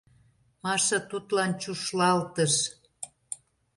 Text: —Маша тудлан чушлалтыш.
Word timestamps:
—Маша 0.63 0.99
тудлан 1.09 1.51
чушлалтыш. 1.61 2.53